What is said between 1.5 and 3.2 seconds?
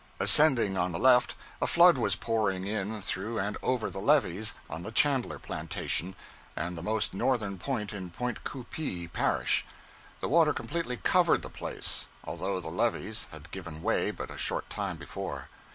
a flood was pouring in